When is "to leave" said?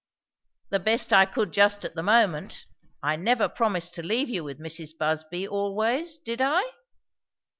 3.93-4.29